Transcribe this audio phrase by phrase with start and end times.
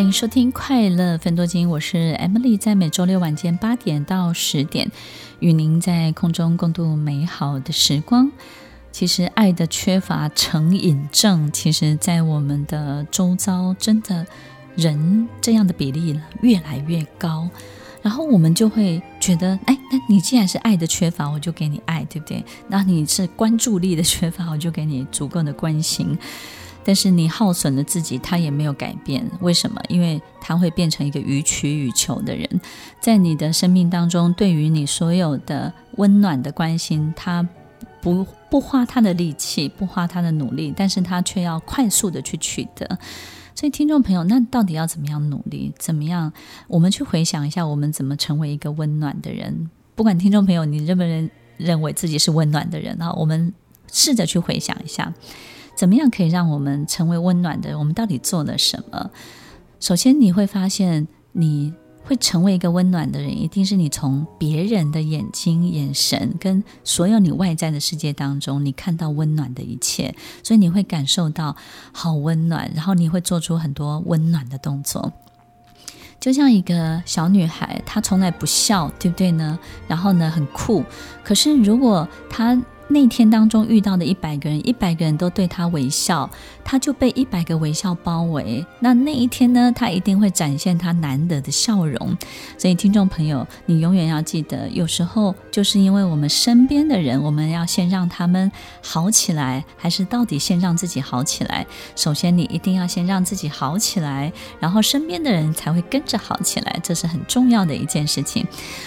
[0.00, 4.90] 欢迎收听《快乐分多金》，我是 Emily，在每周六晚间八点到十点，
[5.40, 8.32] 与您在空中共度美好的时光。
[8.90, 14.26] 其实，爱的缺乏成瘾症，其实在我们的周遭，真的
[14.74, 17.50] 人这样的比例越来越高。
[18.00, 22.42] 然后我们就会觉得，哎，那你既然是爱的缺乏，我就给你爱，对不对？
[22.68, 26.18] 那你是关注力的缺乏，我就给你足够的关心。
[26.84, 29.24] 但是你耗损了自己，他也没有改变。
[29.40, 29.80] 为什么？
[29.88, 32.60] 因为他会变成一个予取予求的人，
[33.00, 37.46] 在你的生命当中，对于你所有的温暖的关心，他
[38.00, 42.98] 不不花他的力气，不花他的努力，但是他却要快速的去取得。
[43.54, 45.74] 所以，听众朋友，那到底要怎么样努力？
[45.78, 46.32] 怎么样？
[46.66, 49.68] 我们去回想一下，我们怎么成为一个温暖的人？
[49.94, 53.52] 不管听众朋友你认不认认为自己是温暖的人啊，我们
[53.92, 55.12] 试着去回想一下。
[55.80, 57.78] 怎么样可以让我们成为温暖的人？
[57.78, 59.10] 我们到底做了什么？
[59.80, 61.72] 首先，你会发现你
[62.04, 71.56] 会成为一个温暖的人，一定是你从别人的眼睛、眼神跟所有你外在的世界当中，你看到温暖的一切，所以你会感受到
[71.92, 75.10] 好温暖，然后你会做出很多温暖的动作。
[76.20, 79.58] 就像一个小女孩，她从来不笑，对不对呢？
[79.88, 80.84] 然后呢，很酷。
[81.24, 82.54] 可是如果她
[82.92, 86.28] 那天当中遇到的一百个人，一百个人都对他微笑，
[86.64, 88.66] 他就被一百个微笑包围。
[88.80, 92.18] 那那一天呢，他一定会展现他难得的笑容。
[92.58, 98.50] 所以，听众朋友，你永远要记得，有时候就是因为我们身边的人，我们要先让他们
[98.82, 101.64] 好起来，还是到底先让自己好起来？
[101.94, 108.44] 首先，你一定要先让自己好起来，然后身边的人才会跟着好起来，这是很重要的一件事情。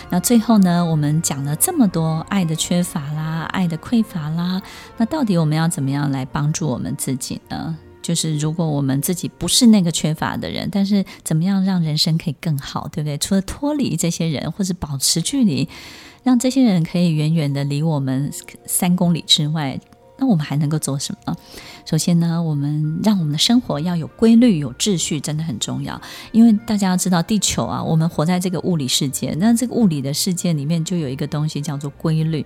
[0.09, 4.59] 那最后呢，我们讲了这么多爱的缺乏啦，爱的匮乏啦，
[4.97, 7.77] 那到底我们要怎么样来帮助我们自己呢？
[8.01, 13.17] 就是如果我们自己不是那个缺乏的人，但是怎么样让人生可以更好，对不对？
[13.19, 15.69] 除了脱离这些人，或是保持距离，
[16.23, 18.31] 让这些人可以远远的离我们
[18.65, 19.79] 三公里之外，
[20.17, 21.37] 那我们还能够做什么？
[21.85, 26.01] 首先呢，我们让我们的生活要有规律、有秩序，真的很重要。
[26.31, 32.45] 因为大家要知道，地球啊，我们活在这个物理世界，那这个物理的世界里面就有一个东西叫做规律。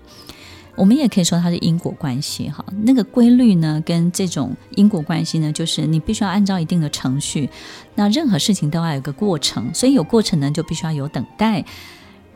[0.77, 7.49] 我们也可以说它是因果关系，哈，那个规律呢，跟这种因果关系呢，就是你必须要按照一定的程序，
[7.95, 11.65] 那任何事情都要有个过程，所以有过程呢，就必须要有等待，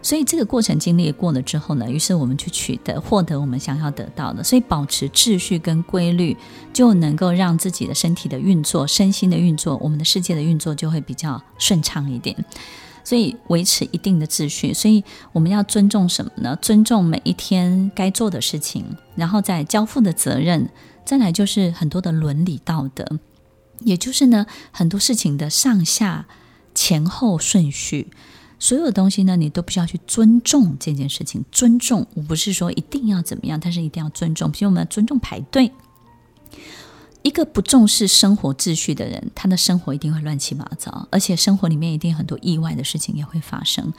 [0.02, 6.36] 所以这个过程经历过了之后呢，于是我们去取得、获得我们想要得到的，所以保持秩序跟规律，
[6.74, 12.36] 就能够让自己的身体的运作、身心的运作、我们的世界的运作就会比较顺畅一点。
[13.04, 16.58] 所以维持一定的秩序，所以我们要尊重什么呢？
[16.62, 18.86] 尊重每一天该做的事情，
[19.16, 20.70] 然后再交付的责任，
[21.06, 23.20] 再来就是很多的伦理道德，
[23.80, 26.28] 也就是呢，很多事情的上下
[26.74, 28.12] 前后顺序，
[28.60, 31.44] 所有的东西呢，你都必须要去尊重这件事情。
[31.52, 34.52] 尊重，我不是说一定要怎么样，但是一定要尊重。
[34.52, 35.72] 比如我们要尊重排队。
[37.24, 43.94] 一个不重视生活秩序的人，他的生活一定会乱七八糟，而且生活里面一定很多意外的事情也会发生。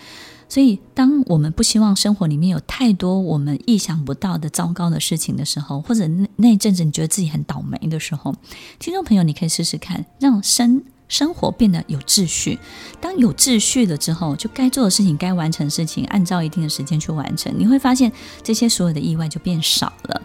[0.49, 8.35] 所以，当我们不希望生活里面有太多我们意想不到的糟糕的事情的时候，或者那那一阵子你觉得自己很倒霉的时候，
[8.79, 12.59] 听众朋友，你可以试试看，让生生活变得有秩序。
[12.99, 18.11] 当有秩序了之后，就该做的事情、该完成的事情，按照一定的时间去完成，你会发现
[18.43, 20.23] 这些所有的意外就变少了。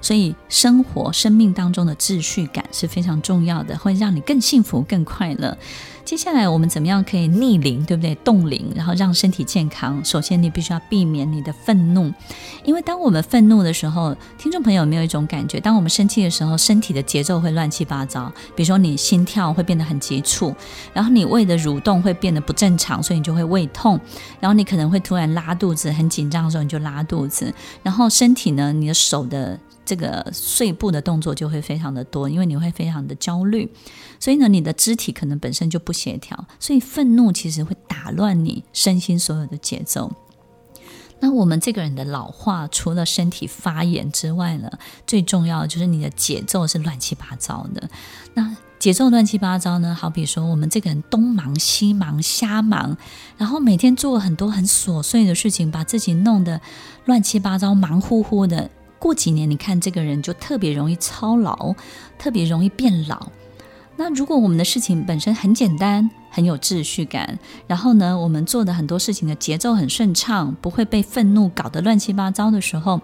[0.00, 5.58] 所以，生活、生命当中的秩序感是非常重要的，会让你更幸福、更快乐。
[6.08, 8.14] 接下来，我们怎么样可以逆龄，对不对？
[8.24, 10.02] 冻龄，然后让身体健康。
[10.02, 12.10] 首先，你必须要避免你的愤怒，
[12.64, 15.60] 因为当我们愤怒的时候，听众朋友有没有一种感觉？
[15.60, 18.32] 当我们生气的时候，身体的节奏会乱七八糟。
[18.56, 20.54] 比如说，你心跳会变得很急促，
[20.94, 24.00] 然后你胃的蠕动会变得不正常，所以你就会胃痛。
[24.40, 27.52] 然后你可能会突然拉肚子，很紧张的时候你就拉肚子。
[27.82, 29.60] 然后身体呢，你的手的。
[29.88, 33.72] 这个碎步的动作就会非常的多，因为你会非常的焦虑，
[34.20, 40.12] 所以呢，你的肢体可能本身就不协调，所以愤怒其实会打乱你身心所有的节奏。
[41.20, 44.70] 那我们这个人的老化，除了身体发炎之外呢，
[45.06, 47.88] 最重要的就是你的节奏是乱七八糟的。
[48.34, 52.94] 那节奏乱七八糟呢，好比说我们这个人东忙西忙瞎忙，
[53.38, 56.60] 然后每天做很多很琐碎的事情，把自己弄得
[57.06, 58.70] 乱七八糟、忙乎乎的。
[58.98, 61.74] 过几年，你看这个人就特别容易操劳，
[62.18, 63.28] 特别容易变老。
[63.96, 73.00] 那如果我们的事情本身很简单，很有秩序感，然后呢，我们做的很多事情的节奏很顺畅，不会被愤怒搞得乱七八糟的时候，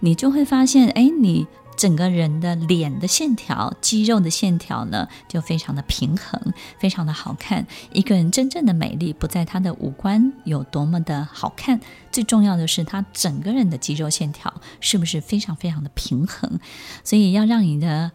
[0.00, 6.40] 你就会发现，哎，你整个人的脸的线条、肌肉的线条呢，就非常的平衡，
[6.78, 7.66] 非常的好看。
[7.92, 11.80] 一个人真正的美丽不在他的五官有多么的好看，
[12.12, 16.58] 最重要的是他整个人的肌肉线条是不是非常非常的平衡。
[17.02, 18.12] 所以要让你的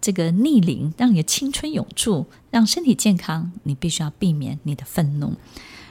[0.00, 5.34] 这个逆龄，让你的青春永驻，让身体健康，你必须要避免你的愤怒。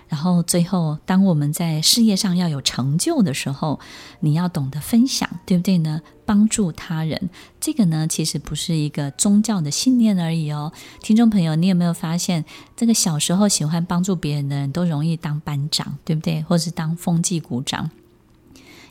[0.08, 3.80] 然后最后，当我们在事业上要有成就的时候，
[4.22, 6.02] 你要懂得分享，对不对呢？
[6.26, 7.30] 帮助他人，
[7.62, 10.74] 这个呢，其实不是一个宗教的信念而已哦。
[11.02, 12.44] 听众朋友，你有没有发现，
[12.76, 16.42] 这个小时候喜欢帮助别人的人都容易当班长，对不对？
[16.42, 17.90] 或是当风纪股长？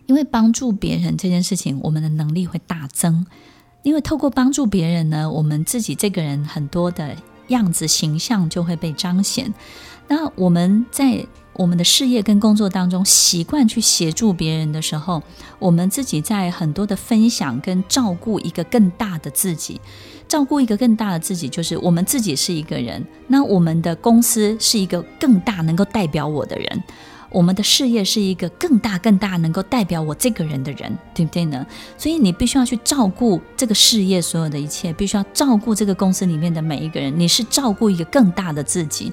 [0.06, 3.26] 因为帮助别人这件事情，我们的能力会大增。
[3.82, 7.16] 因为透过帮助别人呢，我们自己这个人很多的
[7.48, 9.52] 样子形象就会被彰显。
[10.08, 15.22] 那我们在我们的事业跟工作当中习惯去协助别人的时候，
[15.58, 19.80] 我们自己在很多的分享跟照顾一个更大的自己，
[20.28, 26.84] 照顾一个更大的自己，就是我们自己是一个人，那我们的公司是一个更大能够代表我的人，
[27.30, 31.66] 我们的事业是一个更大更大能够代表我这个人的人，对不对呢？
[31.98, 39.12] 所以你必须要去照顾这个事业所有的一切，必须要照顾这个公司里面的每一个人，你是照顾一个更大的自己。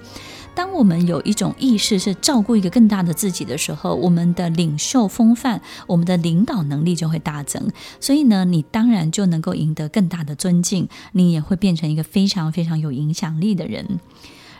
[0.56, 7.72] 当我们有一种意识是照顾一个更大的自己的时候，我们的领袖风范，我们的领导能力就会大增。
[8.00, 14.00] 所以呢，你当然就能够赢得更大的尊敬，你也会变成一个非常非常有影响力的人。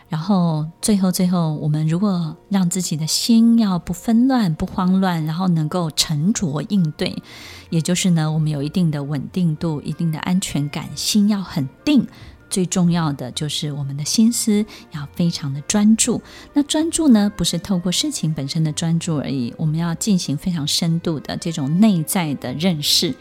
[0.08, 7.20] 然后最后最后，我们如果让自己的心要不纷乱、不慌乱，然后能够沉着应对，
[7.70, 12.06] 也就是呢，我们有一定的稳定度、一定的安全感，心要很定。
[12.50, 16.22] 最重要的就是我们的心思要非常的专注。
[16.52, 23.12] 那专注呢，不是透过事情本身的专注而已，我们要进行非常深度的这种内在的认识。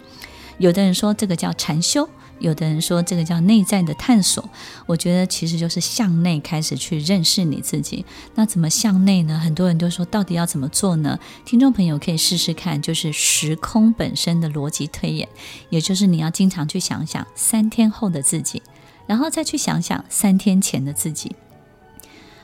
[0.60, 2.08] 有的人说这个叫禅修，
[2.40, 4.48] 有的人说这个叫内在的探索。
[4.86, 8.06] 我觉得其实就是向内开始去认识你自己。
[8.36, 9.40] 那怎么向内呢？
[9.40, 11.20] 很多人都说到底要怎么做呢？
[11.46, 15.28] 听众朋友可以试试看，就是时空本身的逻辑推演，
[15.70, 18.62] 也就是你要经常去想想三天后的自己。
[19.06, 21.36] 然后再去想想三天前的自己，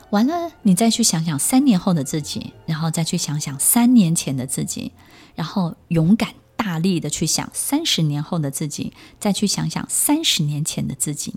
[0.09, 4.91] 完了，你再去想想三年后的自己，然后再去想想三年前的自己，
[5.35, 11.33] 然后勇敢大力的去想三十年后的自己，再去想想三十年前的自己。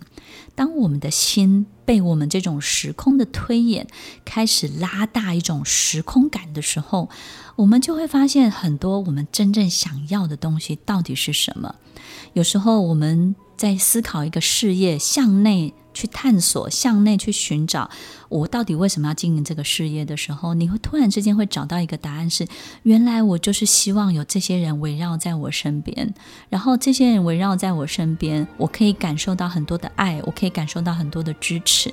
[0.56, 3.86] 当我们的心被我们这种时空的推演
[4.24, 7.08] 开始拉大一种时空感的时候，
[7.54, 11.76] 我们就会发现很多我们真正想要的东西到底是什么。
[12.32, 13.36] 有时候我们。
[13.62, 17.88] 在思考一个事业，向内去探索，向内去寻找，
[18.28, 22.44] 我到底为什么要经营这个事业的时候，你会突然之间会找到一个答案是：
[22.82, 26.12] 原来我就是希望有这些人围绕在我身边，
[26.48, 31.88] 然后这些人围绕在我身边，我可以感受到很多的爱，我可以感受到很多的支持。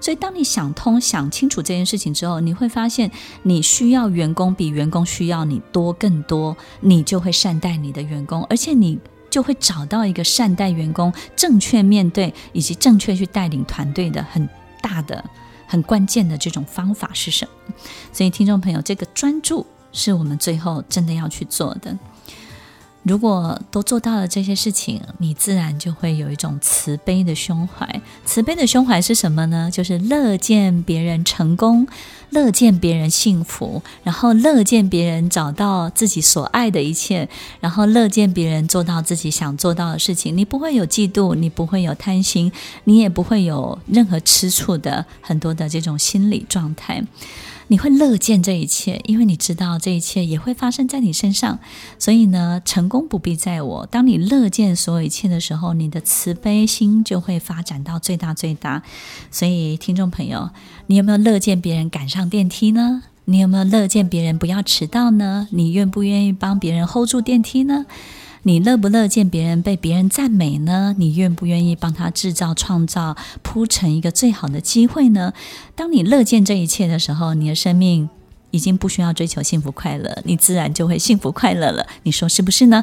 [0.00, 3.10] 所以，当你想通、想清楚这件事情之后，你会发现，
[3.42, 8.98] 你需要员工比员工需要你多更多，你就会善待你的员工，而且你。
[9.32, 14.46] 就会找到一个善待员工、正确面对以及正确去带领团队的很
[14.82, 15.24] 大的、
[15.66, 17.74] 很关键的这种方法是什么？
[18.12, 21.96] 所以，听众朋友，这个专注是我们最后真的要去做的。
[23.02, 28.00] 如果都做到了这些事情，你自然就会有一种慈悲的胸怀。
[28.24, 29.68] 慈悲的胸怀是什么呢？
[29.72, 31.86] 就是乐见别人成功，
[32.30, 37.28] 乐见别人幸福，然后乐见别人找到自己所爱的一切，
[37.60, 40.36] 然后乐见别人做到自己想做到的事情。
[40.36, 42.52] 你不会有嫉妒，你不会有贪心，
[42.84, 47.02] 你也不会有任何吃醋的很多的这种心理状态。
[47.72, 51.58] 你会乐见这一切，因为你知道这一切也会发生在你身上。
[51.98, 53.86] 所以呢，成功不必在我。
[53.86, 58.82] 当你乐见所有一切的时候，你的慈悲心就会发展到最大最大。
[59.30, 60.50] 所以，听众朋友，
[60.88, 63.04] 你有没有乐见别人赶上电梯呢？
[63.24, 65.48] 你有没有乐见别人不要迟到呢？
[65.52, 67.86] 你愿不愿意帮别人 hold 住电梯呢？
[68.44, 70.96] 你乐不乐见别人被别人赞美呢？
[70.98, 75.32] 你愿不愿意帮他制造、创造、铺成一个最好的机会呢？
[75.76, 78.10] 当你乐见这一切的时候，你的生命
[78.50, 81.86] 已经不需要追求幸福快乐，你自然就会幸福快乐了。
[82.02, 82.82] 你说是不是呢？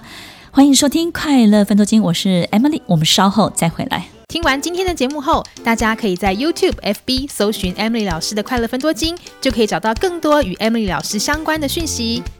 [0.51, 4.07] 欢迎收听《快乐分多金》，我是 Emily，我们稍后再回来。
[4.29, 12.23] 听完今天的节目后，大家可以在 YouTube、FB 搜寻 Emily 老师的快乐分多金，就可以找到更多与 Emily 老师相关的讯息。